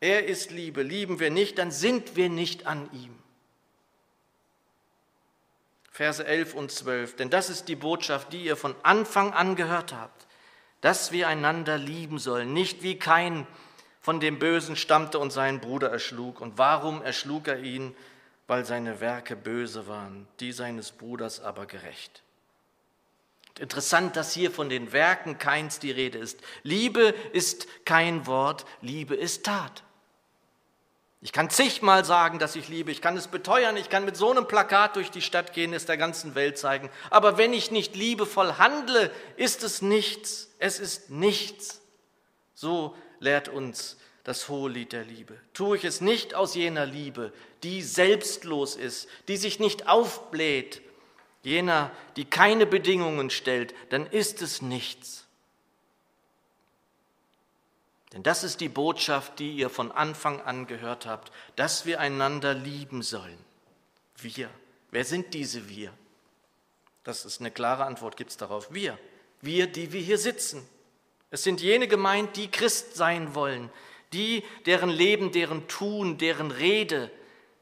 Er 0.00 0.26
ist 0.26 0.50
Liebe. 0.50 0.82
Lieben 0.82 1.18
wir 1.18 1.30
nicht, 1.30 1.58
dann 1.58 1.70
sind 1.70 2.16
wir 2.16 2.28
nicht 2.28 2.66
an 2.66 2.90
ihm. 2.92 3.16
Verse 5.90 6.24
11 6.24 6.54
und 6.54 6.70
12. 6.70 7.16
Denn 7.16 7.30
das 7.30 7.48
ist 7.48 7.68
die 7.68 7.76
Botschaft, 7.76 8.32
die 8.32 8.44
ihr 8.44 8.56
von 8.56 8.74
Anfang 8.82 9.32
an 9.32 9.56
gehört 9.56 9.94
habt, 9.94 10.26
dass 10.82 11.10
wir 11.10 11.28
einander 11.28 11.78
lieben 11.78 12.18
sollen, 12.18 12.52
nicht 12.52 12.82
wie 12.82 12.98
kein 12.98 13.46
von 14.00 14.18
dem 14.18 14.38
Bösen 14.38 14.76
stammte 14.76 15.18
und 15.18 15.30
seinen 15.30 15.60
Bruder 15.60 15.90
erschlug. 15.90 16.40
Und 16.40 16.58
warum 16.58 17.02
erschlug 17.02 17.48
er 17.48 17.60
ihn? 17.60 17.94
Weil 18.46 18.64
seine 18.64 19.00
Werke 19.00 19.36
böse 19.36 19.86
waren, 19.86 20.26
die 20.40 20.52
seines 20.52 20.90
Bruders 20.90 21.40
aber 21.40 21.66
gerecht. 21.66 22.22
Interessant, 23.60 24.16
dass 24.16 24.32
hier 24.32 24.50
von 24.50 24.68
den 24.68 24.92
Werken 24.92 25.38
keins 25.38 25.78
die 25.78 25.90
Rede 25.90 26.18
ist. 26.18 26.40
Liebe 26.62 27.14
ist 27.32 27.68
kein 27.84 28.26
Wort, 28.26 28.64
Liebe 28.80 29.14
ist 29.14 29.44
Tat. 29.44 29.84
Ich 31.22 31.32
kann 31.32 31.50
zigmal 31.50 32.06
sagen, 32.06 32.38
dass 32.38 32.56
ich 32.56 32.68
liebe, 32.68 32.90
ich 32.90 33.02
kann 33.02 33.14
es 33.14 33.28
beteuern, 33.28 33.76
ich 33.76 33.90
kann 33.90 34.06
mit 34.06 34.16
so 34.16 34.30
einem 34.30 34.48
Plakat 34.48 34.96
durch 34.96 35.10
die 35.10 35.20
Stadt 35.20 35.52
gehen, 35.52 35.74
es 35.74 35.84
der 35.84 35.98
ganzen 35.98 36.34
Welt 36.34 36.56
zeigen. 36.56 36.88
Aber 37.10 37.36
wenn 37.36 37.52
ich 37.52 37.70
nicht 37.70 37.94
liebevoll 37.94 38.54
handle, 38.54 39.10
ist 39.36 39.62
es 39.62 39.82
nichts. 39.82 40.48
Es 40.58 40.80
ist 40.80 41.10
nichts. 41.10 41.82
So 42.54 42.96
lehrt 43.20 43.48
uns 43.48 43.96
das 44.24 44.48
Hohelied 44.48 44.92
der 44.92 45.04
Liebe. 45.04 45.38
Tue 45.54 45.76
ich 45.76 45.84
es 45.84 46.00
nicht 46.00 46.34
aus 46.34 46.54
jener 46.54 46.86
Liebe, 46.86 47.32
die 47.62 47.82
selbstlos 47.82 48.76
ist, 48.76 49.08
die 49.28 49.36
sich 49.36 49.60
nicht 49.60 49.88
aufbläht, 49.88 50.82
jener, 51.42 51.90
die 52.16 52.24
keine 52.24 52.66
Bedingungen 52.66 53.30
stellt, 53.30 53.74
dann 53.90 54.06
ist 54.06 54.42
es 54.42 54.60
nichts. 54.60 55.26
Denn 58.12 58.22
das 58.22 58.42
ist 58.42 58.60
die 58.60 58.68
Botschaft, 58.68 59.38
die 59.38 59.52
ihr 59.52 59.70
von 59.70 59.92
Anfang 59.92 60.40
an 60.40 60.66
gehört 60.66 61.06
habt, 61.06 61.32
dass 61.56 61.86
wir 61.86 62.00
einander 62.00 62.54
lieben 62.54 63.02
sollen. 63.02 63.38
Wir. 64.16 64.50
Wer 64.90 65.04
sind 65.04 65.32
diese 65.32 65.68
wir? 65.68 65.92
Das 67.04 67.24
ist 67.24 67.40
eine 67.40 67.52
klare 67.52 67.84
Antwort, 67.84 68.16
gibt 68.16 68.30
es 68.30 68.36
darauf. 68.36 68.74
Wir. 68.74 68.98
Wir, 69.40 69.68
die 69.68 69.92
wir 69.92 70.00
hier 70.00 70.18
sitzen. 70.18 70.68
Es 71.30 71.42
sind 71.44 71.60
jene 71.60 71.88
gemeint, 71.88 72.36
die 72.36 72.50
Christ 72.50 72.94
sein 72.96 73.34
wollen, 73.34 73.70
die, 74.12 74.44
deren 74.66 74.90
Leben, 74.90 75.32
deren 75.32 75.68
Tun, 75.68 76.18
deren 76.18 76.50
Rede, 76.50 77.10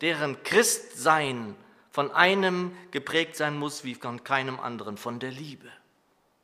deren 0.00 0.42
Christsein 0.42 1.54
von 1.90 2.10
einem 2.10 2.76
geprägt 2.90 3.37
sein 3.37 3.58
muss 3.58 3.84
wie 3.84 3.94
von 3.94 4.25
keinem 4.25 4.58
anderen, 4.58 4.96
von 4.96 5.20
der 5.20 5.30
Liebe. 5.30 5.70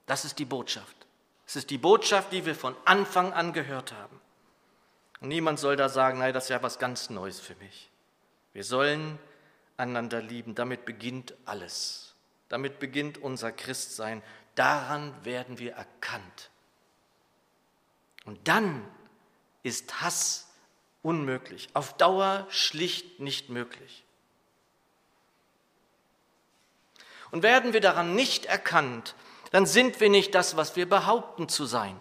Das 0.06 0.24
ist 0.24 0.38
die 0.38 0.44
Botschaft. 0.44 1.06
Es 1.46 1.56
ist 1.56 1.70
die 1.70 1.78
Botschaft, 1.78 2.32
die 2.32 2.44
wir 2.44 2.54
von 2.54 2.74
Anfang 2.84 3.32
an 3.32 3.52
gehört 3.52 3.92
haben. 3.92 4.20
Und 5.20 5.28
niemand 5.28 5.58
soll 5.58 5.76
da 5.76 5.88
sagen, 5.88 6.18
nein, 6.18 6.34
das 6.34 6.44
ist 6.44 6.50
ja 6.50 6.62
was 6.62 6.78
ganz 6.78 7.08
Neues 7.08 7.40
für 7.40 7.54
mich. 7.56 7.90
Wir 8.52 8.64
sollen 8.64 9.18
einander 9.76 10.20
lieben. 10.20 10.54
Damit 10.54 10.84
beginnt 10.84 11.34
alles. 11.44 12.14
Damit 12.48 12.78
beginnt 12.78 13.18
unser 13.18 13.52
Christsein. 13.52 14.22
Daran 14.54 15.14
werden 15.24 15.58
wir 15.58 15.72
erkannt. 15.72 16.50
Und 18.24 18.48
dann 18.48 18.84
ist 19.62 20.00
Hass 20.00 20.48
unmöglich, 21.02 21.68
auf 21.74 21.96
Dauer 21.96 22.46
schlicht 22.48 23.20
nicht 23.20 23.50
möglich. 23.50 24.04
Und 27.30 27.42
werden 27.42 27.72
wir 27.72 27.80
daran 27.80 28.14
nicht 28.14 28.46
erkannt, 28.46 29.14
dann 29.50 29.66
sind 29.66 30.00
wir 30.00 30.08
nicht 30.08 30.34
das, 30.34 30.56
was 30.56 30.76
wir 30.76 30.88
behaupten 30.88 31.48
zu 31.48 31.66
sein. 31.66 31.98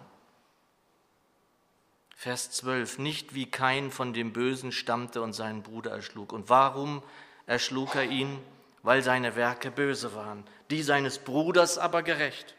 Vers 2.16 2.50
12, 2.52 2.98
nicht 2.98 3.34
wie 3.34 3.50
kein 3.50 3.90
von 3.90 4.12
dem 4.14 4.32
Bösen 4.32 4.72
stammte 4.72 5.20
und 5.20 5.34
seinen 5.34 5.62
Bruder 5.62 5.90
erschlug. 5.90 6.32
Und 6.32 6.48
warum 6.48 7.02
erschlug 7.46 7.94
er 7.96 8.04
ihn? 8.04 8.40
Weil 8.82 9.02
seine 9.02 9.36
Werke 9.36 9.70
böse 9.70 10.14
waren, 10.14 10.44
die 10.70 10.82
seines 10.82 11.18
Bruders 11.18 11.78
aber 11.78 12.02
gerecht. 12.02 12.54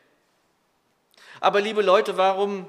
Aber 1.39 1.61
liebe 1.61 1.81
Leute, 1.81 2.17
warum 2.17 2.67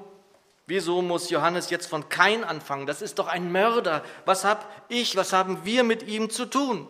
Wieso 0.67 1.01
muss 1.01 1.31
Johannes 1.31 1.71
jetzt 1.71 1.87
von 1.87 2.09
Kain 2.09 2.43
anfangen? 2.43 2.87
Das 2.87 3.01
ist 3.01 3.19
doch 3.21 3.29
ein 3.29 3.53
Mörder. 3.53 4.05
Was 4.25 4.45
hab 4.45 4.69
ich, 4.89 5.15
was 5.17 5.33
haben 5.33 5.65
wir 5.65 5.85
mit 5.85 6.03
ihm 6.03 6.29
zu 6.29 6.47
tun? 6.47 6.89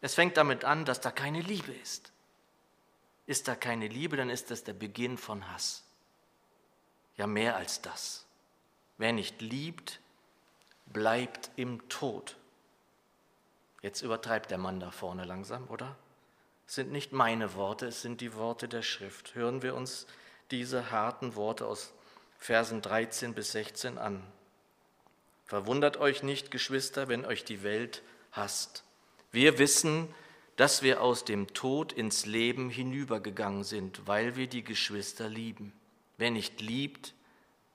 Es 0.00 0.14
fängt 0.14 0.36
damit 0.36 0.64
an, 0.64 0.84
dass 0.84 1.00
da 1.00 1.12
keine 1.12 1.40
Liebe 1.40 1.72
ist. 1.72 2.10
Ist 3.26 3.46
da 3.46 3.54
keine 3.54 3.86
Liebe, 3.86 4.16
dann 4.16 4.30
ist 4.30 4.50
das 4.50 4.64
der 4.64 4.72
Beginn 4.72 5.16
von 5.16 5.52
Hass. 5.52 5.84
Ja, 7.16 7.28
mehr 7.28 7.56
als 7.56 7.80
das. 7.80 8.26
Wer 8.98 9.12
nicht 9.12 9.40
liebt, 9.40 10.00
bleibt 10.86 11.50
im 11.54 11.88
Tod. 11.88 12.36
Jetzt 13.82 14.02
übertreibt 14.02 14.50
der 14.50 14.58
Mann 14.58 14.80
da 14.80 14.90
vorne 14.90 15.24
langsam, 15.24 15.68
oder? 15.68 15.96
Es 16.66 16.74
sind 16.74 16.90
nicht 16.90 17.12
meine 17.12 17.54
Worte, 17.54 17.86
es 17.86 18.02
sind 18.02 18.20
die 18.20 18.34
Worte 18.34 18.66
der 18.66 18.82
Schrift. 18.82 19.36
Hören 19.36 19.62
wir 19.62 19.76
uns 19.76 20.06
diese 20.50 20.90
harten 20.90 21.36
Worte 21.36 21.66
aus 21.66 21.92
Versen 22.42 22.82
13 22.82 23.34
bis 23.34 23.52
16 23.52 23.98
an. 23.98 24.20
Verwundert 25.44 25.98
euch 25.98 26.24
nicht, 26.24 26.50
Geschwister, 26.50 27.06
wenn 27.06 27.24
euch 27.24 27.44
die 27.44 27.62
Welt 27.62 28.02
hasst. 28.32 28.82
Wir 29.30 29.60
wissen, 29.60 30.12
dass 30.56 30.82
wir 30.82 31.02
aus 31.02 31.24
dem 31.24 31.54
Tod 31.54 31.92
ins 31.92 32.26
Leben 32.26 32.68
hinübergegangen 32.68 33.62
sind, 33.62 34.08
weil 34.08 34.34
wir 34.34 34.48
die 34.48 34.64
Geschwister 34.64 35.28
lieben. 35.28 35.72
Wer 36.16 36.32
nicht 36.32 36.60
liebt, 36.60 37.14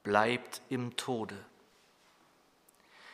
bleibt 0.04 0.62
im 0.68 0.98
Tode. 0.98 1.38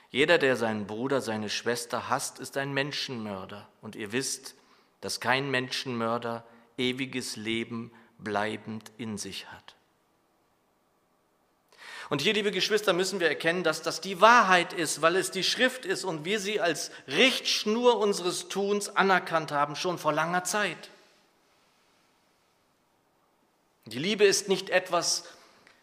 Jeder, 0.10 0.40
der 0.40 0.56
seinen 0.56 0.88
Bruder, 0.88 1.22
seine 1.22 1.52
Schwester 1.52 2.10
hasst, 2.10 2.40
ist 2.40 2.58
ein 2.58 2.74
Menschenmörder. 2.74 3.70
Und 3.80 3.96
ihr 3.96 4.12
wisst, 4.12 4.56
dass 5.02 5.20
kein 5.20 5.52
Menschenmörder 5.52 6.48
ewiges 6.80 7.36
Leben 7.36 7.92
bleibend 8.18 8.92
in 8.98 9.20
sich 9.20 9.52
hat. 9.52 9.76
Und 12.14 12.22
hier, 12.22 12.34
liebe 12.34 12.52
Geschwister, 12.52 12.94
müssen 12.94 13.20
wir 13.20 13.28
erkennen, 13.28 13.64
dass 13.64 13.82
das 13.82 14.00
die 14.00 14.22
Wahrheit 14.22 14.72
ist, 14.72 15.02
weil 15.02 15.16
es 15.16 15.32
die 15.32 15.44
Schrift 15.44 15.84
ist 15.84 16.04
und 16.04 16.26
wir 16.26 16.40
sie 16.40 16.62
als 16.62 16.92
Richtschnur 17.08 17.98
unseres 17.98 18.50
Tuns 18.50 18.96
anerkannt 18.96 19.52
haben, 19.52 19.76
schon 19.76 19.98
vor 19.98 20.14
langer 20.14 20.44
Zeit. 20.44 20.92
Die 23.86 23.98
Liebe 23.98 24.26
ist 24.26 24.48
nicht 24.48 24.70
etwas, 24.70 25.24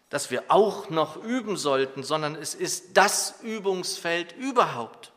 das 0.09 0.31
wir 0.31 0.45
auch 0.53 0.89
noch 0.89 1.17
üben 1.17 1.57
sollten, 1.57 2.05
sondern 2.05 2.37
es 2.37 2.55
ist 2.55 2.97
das 2.97 3.41
Übungsfeld 3.43 4.31
überhaupt. 4.37 5.11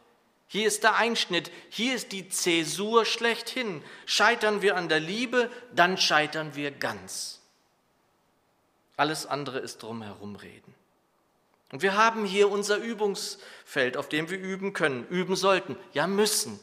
Hier 0.48 0.68
ist 0.68 0.82
der 0.82 0.96
Einschnitt, 0.96 1.52
hier 1.70 1.94
ist 1.94 2.12
die 2.12 2.28
Zäsur 2.30 3.06
schlechthin. 3.06 3.84
Scheitern 4.08 4.64
wir 4.64 4.76
an 4.76 4.90
der 4.90 5.00
Liebe, 5.00 5.52
dann 5.76 6.00
scheitern 6.00 6.56
wir 6.56 6.72
ganz. 6.72 7.40
Alles 8.98 9.28
andere 9.28 9.60
ist 9.60 9.84
drumherum 9.84 10.38
reden. 10.38 10.74
Und 11.74 11.82
wir 11.82 11.98
haben 11.98 12.24
hier 12.24 12.52
unser 12.52 12.78
Übungsfeld, 12.78 13.98
auf 13.98 14.08
dem 14.08 14.30
wir 14.30 14.38
üben 14.38 14.74
können, 14.74 15.08
üben 15.08 15.36
sollten, 15.36 15.76
ja 15.94 16.06
müssen. 16.06 16.60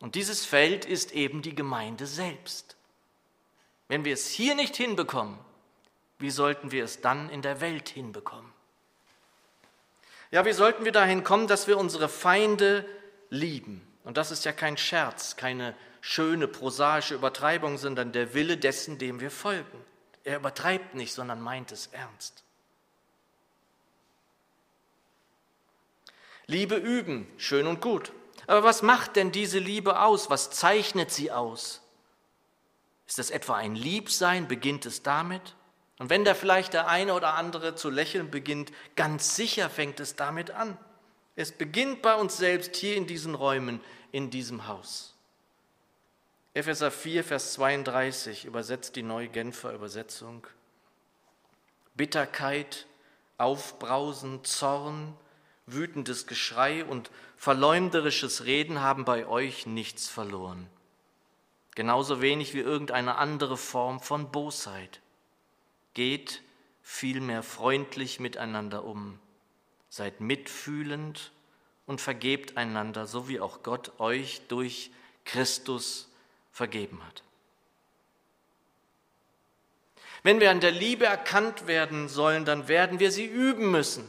Und 0.00 0.16
dieses 0.16 0.44
Feld 0.44 0.84
ist 0.84 1.12
eben 1.12 1.42
die 1.42 1.54
Gemeinde 1.54 2.08
selbst. 2.08 2.74
Wenn 3.86 4.04
wir 4.04 4.12
es 4.12 4.26
hier 4.26 4.56
nicht 4.56 4.74
hinbekommen, 4.74 5.38
wie 6.18 6.30
sollten 6.30 6.72
wir 6.72 6.82
es 6.82 7.00
dann 7.00 7.30
in 7.30 7.40
der 7.40 7.60
Welt 7.60 7.88
hinbekommen? 7.88 8.52
Ja, 10.32 10.44
wie 10.44 10.52
sollten 10.52 10.84
wir 10.84 10.90
dahin 10.90 11.22
kommen, 11.22 11.46
dass 11.46 11.68
wir 11.68 11.78
unsere 11.78 12.08
Feinde 12.08 12.84
lieben? 13.30 13.86
Und 14.02 14.16
das 14.16 14.32
ist 14.32 14.44
ja 14.44 14.50
kein 14.50 14.76
Scherz, 14.76 15.36
keine 15.36 15.72
schöne 16.00 16.48
prosaische 16.48 17.14
Übertreibung, 17.14 17.78
sondern 17.78 18.10
der 18.10 18.34
Wille 18.34 18.56
dessen, 18.56 18.98
dem 18.98 19.20
wir 19.20 19.30
folgen. 19.30 19.84
Er 20.24 20.38
übertreibt 20.38 20.96
nicht, 20.96 21.12
sondern 21.14 21.40
meint 21.40 21.70
es 21.70 21.86
ernst. 21.92 22.42
Liebe 26.52 26.76
üben, 26.76 27.26
schön 27.38 27.66
und 27.66 27.80
gut. 27.80 28.12
Aber 28.46 28.62
was 28.62 28.82
macht 28.82 29.16
denn 29.16 29.32
diese 29.32 29.58
Liebe 29.58 30.00
aus? 30.00 30.28
Was 30.28 30.50
zeichnet 30.50 31.10
sie 31.10 31.32
aus? 31.32 31.80
Ist 33.06 33.18
es 33.18 33.30
etwa 33.30 33.56
ein 33.56 33.74
Liebsein? 33.74 34.48
Beginnt 34.48 34.84
es 34.84 35.02
damit? 35.02 35.54
Und 35.98 36.10
wenn 36.10 36.24
da 36.24 36.34
vielleicht 36.34 36.74
der 36.74 36.88
eine 36.88 37.14
oder 37.14 37.34
andere 37.34 37.74
zu 37.74 37.88
lächeln 37.88 38.30
beginnt, 38.30 38.70
ganz 38.96 39.34
sicher 39.34 39.70
fängt 39.70 39.98
es 39.98 40.14
damit 40.14 40.50
an. 40.50 40.76
Es 41.36 41.52
beginnt 41.52 42.02
bei 42.02 42.14
uns 42.14 42.36
selbst 42.36 42.76
hier 42.76 42.96
in 42.96 43.06
diesen 43.06 43.34
Räumen, 43.34 43.80
in 44.10 44.28
diesem 44.28 44.66
Haus. 44.66 45.14
Epheser 46.52 46.90
4, 46.90 47.24
Vers 47.24 47.54
32 47.54 48.44
übersetzt 48.44 48.96
die 48.96 49.02
neue 49.02 49.28
Genfer 49.28 49.72
Übersetzung. 49.72 50.46
Bitterkeit, 51.94 52.86
Aufbrausen, 53.38 54.44
Zorn, 54.44 55.16
wütendes 55.66 56.26
Geschrei 56.26 56.84
und 56.84 57.10
verleumderisches 57.36 58.44
Reden 58.44 58.80
haben 58.80 59.04
bei 59.04 59.26
euch 59.26 59.66
nichts 59.66 60.08
verloren. 60.08 60.68
Genauso 61.74 62.20
wenig 62.20 62.54
wie 62.54 62.60
irgendeine 62.60 63.16
andere 63.16 63.56
Form 63.56 64.00
von 64.00 64.30
Bosheit. 64.30 65.00
Geht 65.94 66.42
vielmehr 66.82 67.42
freundlich 67.42 68.20
miteinander 68.20 68.84
um, 68.84 69.18
seid 69.88 70.20
mitfühlend 70.20 71.32
und 71.86 72.00
vergebt 72.00 72.56
einander, 72.56 73.06
so 73.06 73.28
wie 73.28 73.40
auch 73.40 73.62
Gott 73.62 73.98
euch 74.00 74.42
durch 74.48 74.90
Christus 75.24 76.10
vergeben 76.50 77.02
hat. 77.06 77.22
Wenn 80.22 80.40
wir 80.40 80.50
an 80.50 80.60
der 80.60 80.70
Liebe 80.70 81.04
erkannt 81.04 81.66
werden 81.66 82.08
sollen, 82.08 82.44
dann 82.44 82.68
werden 82.68 83.00
wir 83.00 83.10
sie 83.10 83.26
üben 83.26 83.70
müssen. 83.70 84.08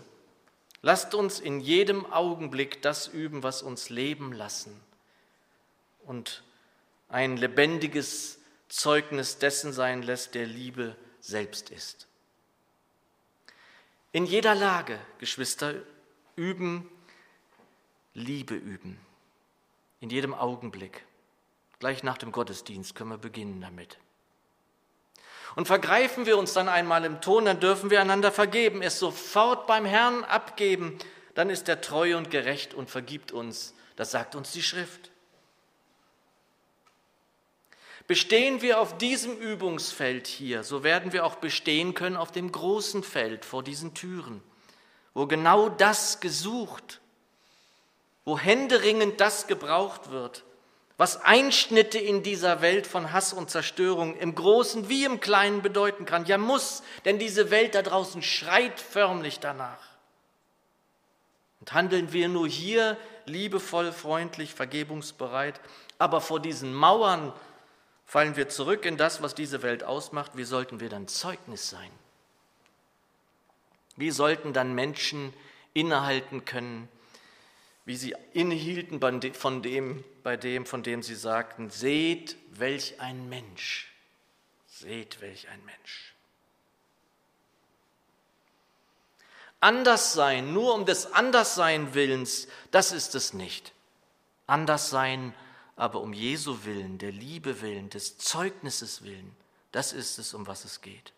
Lasst 0.86 1.16
uns 1.16 1.40
in 1.40 1.62
jedem 1.62 2.06
Augenblick 2.12 2.82
das 2.82 3.08
üben, 3.08 3.42
was 3.42 3.62
uns 3.62 3.90
leben 3.90 4.34
lassen 4.34 4.78
und 6.06 6.44
ein 7.08 7.38
lebendiges 7.38 8.38
Zeugnis 8.68 9.38
dessen 9.38 9.72
sein 9.72 10.04
lässt, 10.04 10.36
der 10.36 10.46
Liebe 10.46 10.98
selbst 11.22 11.70
ist. 11.70 12.08
In 14.12 14.26
jeder 14.26 14.56
Lage, 14.56 15.00
Geschwister, 15.20 15.76
üben, 16.36 16.90
Liebe 18.14 18.54
üben. 18.54 19.00
In 20.02 20.10
jedem 20.10 20.34
Augenblick. 20.34 21.06
Gleich 21.80 22.04
nach 22.04 22.18
dem 22.18 22.34
Gottesdienst 22.34 22.94
können 22.94 23.10
wir 23.10 23.18
beginnen 23.18 23.62
damit. 23.62 23.98
Und 25.56 25.68
vergreifen 25.68 26.26
wir 26.26 26.38
uns 26.38 26.54
dann 26.54 26.68
einmal 26.68 27.06
im 27.06 27.22
Ton, 27.22 27.46
dann 27.46 27.60
dürfen 27.60 27.90
wir 27.90 28.02
einander 28.02 28.32
vergeben, 28.32 28.82
es 28.82 29.00
sofort 29.00 29.68
beim 29.68 29.86
Herrn 29.86 30.24
abgeben, 30.24 30.98
dann 31.36 31.50
ist 31.50 31.70
er 31.70 31.82
treu 31.82 32.18
und 32.18 32.32
gerecht 32.32 32.74
und 32.74 32.90
vergibt 32.90 33.32
uns. 33.32 33.74
Das 33.96 34.12
sagt 34.12 34.36
uns 34.36 34.52
die 34.52 34.64
Schrift. 34.64 35.12
Bestehen 38.08 38.62
wir 38.62 38.82
auf 38.82 38.98
diesem 38.98 39.38
Übungsfeld 39.38 40.28
hier, 40.28 40.64
so 40.64 40.84
werden 40.84 41.14
wir 41.14 41.26
auch 41.26 41.36
bestehen 41.36 41.94
können 41.94 42.18
auf 42.18 42.32
dem 42.32 42.52
großen 42.52 43.02
Feld 43.02 43.46
vor 43.46 43.64
diesen 43.64 43.94
Türen, 43.94 44.44
wo 45.14 45.26
genau 45.26 45.70
das 45.70 46.20
gesucht, 46.20 47.00
wo 48.26 48.38
händeringend 48.38 49.22
das 49.22 49.48
gebraucht 49.48 50.12
wird, 50.12 50.44
was 51.04 51.22
Einschnitte 51.22 52.00
in 52.00 52.24
dieser 52.24 52.62
Welt 52.62 52.88
von 52.88 53.12
Hass 53.12 53.34
und 53.34 53.50
Zerstörung 53.50 54.16
im 54.16 54.36
Großen 54.36 54.88
wie 54.88 55.04
im 55.04 55.20
Kleinen 55.20 55.62
bedeuten 55.62 56.06
kann. 56.06 56.26
Ja 56.28 56.38
muss, 56.38 56.82
denn 57.04 57.20
diese 57.20 57.52
Welt 57.52 57.76
da 57.76 57.82
draußen 57.82 58.22
schreit 58.22 58.80
förmlich 58.80 59.42
danach. 59.42 59.86
Und 61.60 61.74
handeln 61.74 62.14
wir 62.14 62.30
nur 62.30 62.48
hier 62.48 62.96
liebevoll, 63.26 63.92
freundlich, 63.92 64.54
vergebungsbereit, 64.54 65.60
aber 65.98 66.22
vor 66.22 66.40
diesen 66.40 66.74
Mauern 66.74 67.34
fallen 68.06 68.38
wir 68.38 68.48
zurück 68.48 68.86
in 68.86 68.96
das, 68.96 69.22
was 69.22 69.36
diese 69.36 69.62
Welt 69.62 69.84
ausmacht, 69.84 70.38
wie 70.38 70.46
sollten 70.46 70.80
wir 70.80 70.88
dann 70.88 71.10
Zeugnis 71.10 71.70
sein? 71.70 71.92
Wie 73.98 74.12
sollten 74.12 74.54
dann 74.54 74.74
Menschen 74.74 75.34
innehalten 75.74 76.46
können, 76.46 76.88
wie 77.86 77.96
sie 77.98 78.16
innehielten 78.34 79.00
von 79.34 79.62
dem, 79.62 80.04
bei 80.24 80.38
dem, 80.38 80.66
von 80.66 80.84
dem 80.84 81.04
sie 81.04 81.16
sagten, 81.16 81.70
seht, 81.70 82.38
welch 82.52 83.00
ein 83.02 83.28
Mensch, 83.28 83.92
seht, 84.68 85.20
welch 85.22 85.50
ein 85.50 85.64
Mensch. 85.66 86.14
Anders 89.60 90.14
sein, 90.14 90.54
nur 90.54 90.74
um 90.74 90.86
des 90.86 91.14
Anderssein 91.14 91.94
willens, 91.94 92.48
das 92.72 92.92
ist 92.92 93.16
es 93.16 93.34
nicht. 93.34 93.72
Anders 94.46 94.90
sein, 94.90 95.34
aber 95.76 96.02
um 96.02 96.14
Jesu 96.14 96.66
willen, 96.66 96.98
der 96.98 97.12
Liebe 97.12 97.62
willen, 97.62 97.90
des 97.90 98.18
Zeugnisses 98.18 99.04
willen, 99.04 99.36
das 99.72 99.94
ist 99.94 100.20
es, 100.20 100.34
um 100.34 100.48
was 100.48 100.66
es 100.66 100.82
geht. 100.82 101.14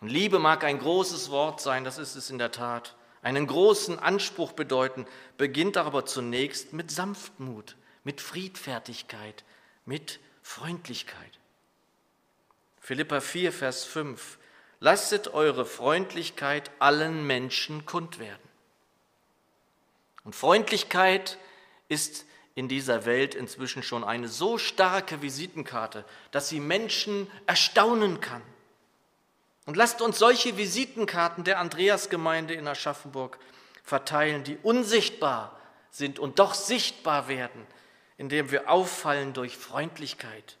Und 0.00 0.08
Liebe 0.08 0.38
mag 0.38 0.64
ein 0.64 0.78
großes 0.78 1.30
Wort 1.30 1.60
sein, 1.60 1.84
das 1.84 1.98
ist 1.98 2.16
es 2.16 2.30
in 2.30 2.38
der 2.38 2.50
Tat 2.50 2.96
einen 3.22 3.46
großen 3.46 3.98
Anspruch 3.98 4.52
bedeuten, 4.52 5.06
beginnt 5.36 5.76
aber 5.76 6.06
zunächst 6.06 6.72
mit 6.72 6.90
Sanftmut, 6.90 7.76
mit 8.04 8.20
Friedfertigkeit, 8.20 9.44
mit 9.84 10.20
Freundlichkeit. 10.42 11.38
Philippa 12.80 13.20
4, 13.20 13.52
Vers 13.52 13.84
5. 13.84 14.38
Lasset 14.80 15.28
eure 15.34 15.66
Freundlichkeit 15.66 16.70
allen 16.78 17.26
Menschen 17.26 17.84
kund 17.84 18.18
werden. 18.18 18.40
Und 20.24 20.34
Freundlichkeit 20.34 21.38
ist 21.88 22.24
in 22.54 22.68
dieser 22.68 23.04
Welt 23.04 23.34
inzwischen 23.34 23.82
schon 23.82 24.04
eine 24.04 24.28
so 24.28 24.58
starke 24.58 25.22
Visitenkarte, 25.22 26.04
dass 26.30 26.48
sie 26.48 26.60
Menschen 26.60 27.26
erstaunen 27.46 28.20
kann. 28.20 28.42
Und 29.70 29.76
lasst 29.76 30.02
uns 30.02 30.18
solche 30.18 30.56
Visitenkarten 30.56 31.44
der 31.44 31.60
Andreasgemeinde 31.60 32.54
in 32.54 32.66
Aschaffenburg 32.66 33.38
verteilen, 33.84 34.42
die 34.42 34.58
unsichtbar 34.64 35.56
sind 35.92 36.18
und 36.18 36.40
doch 36.40 36.54
sichtbar 36.54 37.28
werden, 37.28 37.64
indem 38.18 38.50
wir 38.50 38.68
auffallen 38.68 39.32
durch 39.32 39.56
Freundlichkeit, 39.56 40.56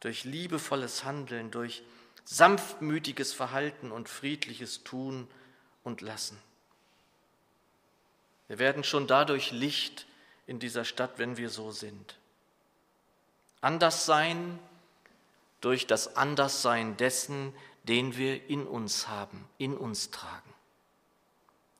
durch 0.00 0.24
liebevolles 0.24 1.04
Handeln, 1.04 1.52
durch 1.52 1.84
sanftmütiges 2.24 3.32
Verhalten 3.32 3.92
und 3.92 4.08
friedliches 4.08 4.82
Tun 4.82 5.28
und 5.84 6.00
Lassen. 6.00 6.36
Wir 8.48 8.58
werden 8.58 8.82
schon 8.82 9.06
dadurch 9.06 9.52
Licht 9.52 10.08
in 10.48 10.58
dieser 10.58 10.84
Stadt, 10.84 11.12
wenn 11.18 11.36
wir 11.36 11.48
so 11.48 11.70
sind. 11.70 12.18
Anders 13.60 14.04
sein 14.04 14.58
durch 15.60 15.86
das 15.86 16.16
Anderssein 16.16 16.96
dessen, 16.96 17.54
den 17.84 18.16
wir 18.16 18.48
in 18.48 18.66
uns 18.66 19.08
haben, 19.08 19.48
in 19.58 19.76
uns 19.76 20.10
tragen. 20.10 20.52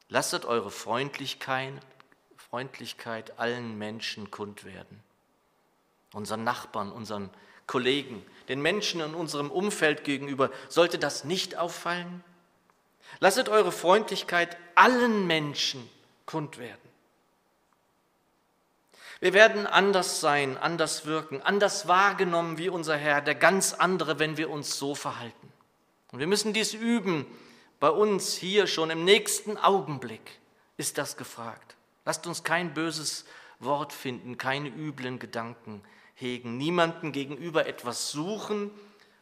Lasset 0.09 0.45
eure 0.45 0.71
Freundlichkeit, 0.71 1.73
Freundlichkeit 2.37 3.39
allen 3.39 3.79
Menschen 3.79 4.31
kund 4.31 4.65
werden. 4.65 5.03
Unseren 6.13 6.45
Nachbarn, 6.45 6.93
unseren 6.93 7.31
Kollegen, 7.67 8.25
den 8.49 8.61
Menschen 8.61 9.01
in 9.01 9.15
unserem 9.15 9.51
Umfeld 9.51 10.05
gegenüber. 10.05 10.51
Sollte 10.69 10.99
das 10.99 11.25
nicht 11.25 11.57
auffallen? 11.57 12.23
Lasset 13.21 13.49
eure 13.49 13.73
Freundlichkeit 13.73 14.57
allen 14.75 15.27
Menschen 15.27 15.89
kund 16.27 16.59
werden. 16.59 16.79
Wir 19.21 19.33
werden 19.33 19.69
anders 19.69 20.21
sein, 20.21 20.59
anders 20.59 21.07
wirken, 21.07 21.41
anders 21.43 21.87
wahrgenommen 21.87 22.59
wie 22.59 22.69
unser 22.69 22.97
Herr, 22.97 23.21
der 23.21 23.37
ganz 23.37 23.73
andere, 23.73 24.19
wenn 24.19 24.37
wir 24.37 24.51
uns 24.51 24.79
so 24.79 24.97
verhalten. 24.97 25.52
Und 26.13 26.19
wir 26.19 26.27
müssen 26.27 26.53
dies 26.53 26.75
üben. 26.75 27.27
Bei 27.81 27.91
uns 27.91 28.35
hier 28.37 28.67
schon 28.67 28.91
im 28.91 29.05
nächsten 29.05 29.57
Augenblick 29.57 30.39
ist 30.77 30.99
das 30.99 31.17
gefragt. 31.17 31.77
Lasst 32.05 32.27
uns 32.27 32.45
kein 32.45 32.75
böses 32.75 33.25
Wort 33.59 33.93
finden, 33.93 34.39
keine 34.39 34.69
üblen 34.69 35.19
Gedanken 35.19 35.83
hegen, 36.15 36.57
niemanden 36.59 37.13
gegenüber 37.13 37.67
etwas 37.67 38.11
suchen, 38.11 38.71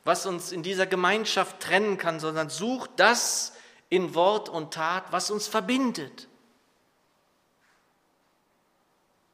was 0.04 0.26
uns 0.26 0.52
in 0.52 0.62
dieser 0.62 0.86
Gemeinschaft 0.86 1.60
trennen 1.60 1.96
kann, 1.96 2.20
sondern 2.20 2.50
sucht 2.50 2.90
das 2.96 3.54
in 3.88 4.14
Wort 4.14 4.48
und 4.48 4.74
Tat, 4.74 5.04
was 5.10 5.30
uns 5.30 5.46
verbindet. 5.46 6.28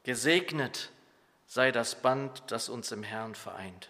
Gesegnet 0.03 0.91
sei 1.47 1.71
das 1.71 2.01
Band, 2.01 2.43
das 2.47 2.69
uns 2.69 2.91
im 2.91 3.03
Herrn 3.03 3.35
vereint. 3.35 3.89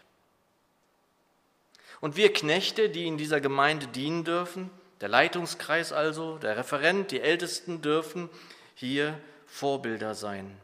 Und 2.00 2.16
wir 2.16 2.32
Knechte, 2.32 2.90
die 2.90 3.08
in 3.08 3.18
dieser 3.18 3.42
Gemeinde 3.42 3.88
dienen 3.88 4.24
dürfen, 4.24 4.70
der 5.02 5.10
Leitungskreis 5.10 5.92
also, 5.92 6.38
der 6.38 6.58
Referent, 6.58 7.12
die 7.12 7.22
Ältesten 7.22 7.82
dürfen 7.82 8.30
hier 8.76 9.20
Vorbilder 9.46 10.16
sein. 10.16 10.58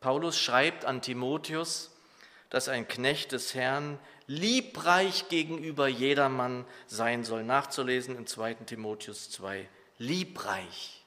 Paulus 0.00 0.38
schreibt 0.38 0.84
an 0.84 1.02
Timotheus, 1.02 1.90
dass 2.50 2.68
ein 2.68 2.86
Knecht 2.86 3.32
des 3.32 3.54
Herrn 3.54 3.98
liebreich 4.26 5.28
gegenüber 5.28 5.88
jedermann 5.88 6.64
sein 6.86 7.24
soll. 7.24 7.44
Nachzulesen 7.44 8.16
in 8.16 8.26
2 8.26 8.54
Timotheus 8.54 9.30
2. 9.30 9.68
Liebreich, 9.98 11.04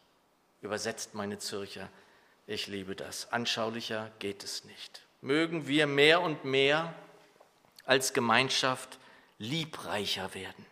übersetzt 0.61 1.13
meine 1.13 1.37
Zürcher. 1.37 1.89
Ich 2.47 2.67
liebe 2.67 2.95
das. 2.95 3.31
Anschaulicher 3.31 4.11
geht 4.19 4.43
es 4.43 4.63
nicht. 4.65 5.01
Mögen 5.21 5.67
wir 5.67 5.85
mehr 5.85 6.21
und 6.21 6.45
mehr 6.45 6.93
als 7.85 8.13
Gemeinschaft 8.13 8.98
liebreicher 9.39 10.33
werden. 10.35 10.65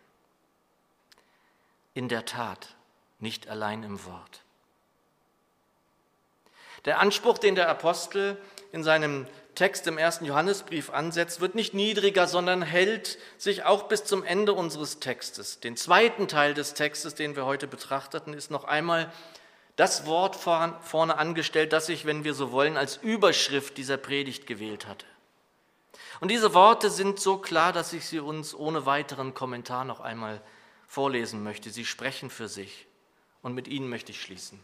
In 1.93 2.10
der 2.10 2.25
Tat, 2.25 2.75
nicht 3.19 3.47
allein 3.47 3.82
im 3.82 4.06
Wort. 4.06 4.43
Der 6.86 6.99
Anspruch, 6.99 7.39
den 7.39 7.56
der 7.56 7.69
Apostel 7.69 8.38
in 8.71 8.84
seinem 8.84 9.27
Text 9.56 9.88
im 9.88 9.97
ersten 9.97 10.25
Johannesbrief 10.25 10.91
ansetzt, 10.91 11.41
wird 11.41 11.56
nicht 11.56 11.73
niedriger, 11.73 12.27
sondern 12.27 12.62
hält 12.62 13.17
sich 13.39 13.63
auch 13.63 13.84
bis 13.84 14.06
zum 14.06 14.23
Ende 14.23 14.53
unseres 14.53 14.99
Textes. 14.99 15.60
Den 15.60 15.75
zweiten 15.75 16.27
Teil 16.27 16.53
des 16.53 16.75
Textes, 16.75 17.15
den 17.15 17.36
wir 17.36 17.45
heute 17.45 17.65
betrachteten, 17.65 18.34
ist 18.34 18.51
noch 18.51 18.65
einmal 18.65 19.12
das 19.75 20.06
Wort 20.06 20.36
vorne 20.36 21.17
angestellt, 21.17 21.73
das 21.73 21.89
ich, 21.89 22.06
wenn 22.06 22.23
wir 22.23 22.34
so 22.34 22.51
wollen, 22.51 22.77
als 22.77 22.97
Überschrift 22.97 23.77
dieser 23.77 23.97
Predigt 23.97 24.45
gewählt 24.45 24.88
hatte. 24.88 25.06
Und 26.19 26.30
diese 26.30 26.53
Worte 26.53 26.89
sind 26.89 27.19
so 27.19 27.38
klar, 27.38 27.73
dass 27.73 27.93
ich 27.93 28.06
sie 28.06 28.19
uns 28.19 28.56
ohne 28.56 28.86
weiteren 28.86 29.34
Kommentar 29.34 29.86
noch 29.86 29.99
einmal 29.99 30.41
vorlesen 30.88 31.43
möchte. 31.43 31.69
Sie 31.69 31.86
sprechen 31.86 32.30
für 32.30 32.47
sich 32.47 32.88
und 33.41 33.53
mit 33.53 33.67
ihnen 33.67 33.89
möchte 33.89 34.12
ich 34.12 34.21
schließen. 34.21 34.60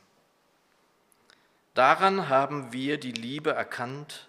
Daran 1.73 2.29
haben 2.29 2.71
wir 2.71 2.97
die 2.97 3.11
Liebe 3.11 3.51
erkannt, 3.51 4.27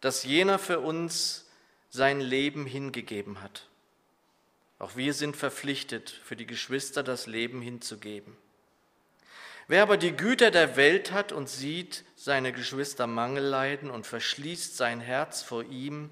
dass 0.00 0.24
jener 0.24 0.58
für 0.58 0.80
uns 0.80 1.46
sein 1.88 2.20
Leben 2.20 2.66
hingegeben 2.66 3.42
hat. 3.42 3.66
Auch 4.78 4.96
wir 4.96 5.12
sind 5.12 5.36
verpflichtet, 5.36 6.10
für 6.24 6.36
die 6.36 6.46
Geschwister 6.46 7.02
das 7.02 7.26
Leben 7.26 7.60
hinzugeben. 7.60 8.36
Wer 9.68 9.82
aber 9.82 9.96
die 9.96 10.12
Güter 10.12 10.50
der 10.50 10.76
Welt 10.76 11.12
hat 11.12 11.32
und 11.32 11.48
sieht 11.48 12.04
seine 12.16 12.52
Geschwister 12.52 13.06
Mangel 13.06 13.44
leiden 13.44 13.90
und 13.90 14.06
verschließt 14.06 14.76
sein 14.76 15.00
Herz 15.00 15.42
vor 15.42 15.64
ihm, 15.64 16.10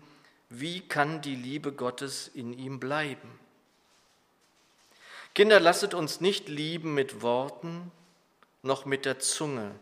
wie 0.48 0.80
kann 0.80 1.20
die 1.20 1.36
Liebe 1.36 1.72
Gottes 1.72 2.28
in 2.28 2.52
ihm 2.52 2.80
bleiben? 2.80 3.38
Kinder, 5.34 5.60
lasset 5.60 5.94
uns 5.94 6.20
nicht 6.20 6.48
lieben 6.48 6.94
mit 6.94 7.22
Worten 7.22 7.92
noch 8.62 8.86
mit 8.86 9.04
der 9.04 9.18
Zunge, 9.18 9.74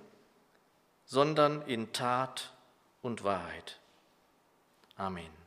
sondern 1.06 1.62
in 1.62 1.92
Tat 1.92 2.52
und 3.00 3.24
Wahrheit. 3.24 3.78
Amen. 4.96 5.45